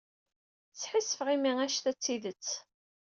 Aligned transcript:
Sḥissifeɣ 0.81 1.27
imi 1.35 1.49
anect-a 1.57 1.91
d 1.95 1.97
tidet. 1.99 2.47